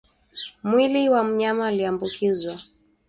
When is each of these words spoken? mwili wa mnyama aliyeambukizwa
mwili 0.63 1.09
wa 1.09 1.23
mnyama 1.23 1.67
aliyeambukizwa 1.67 2.57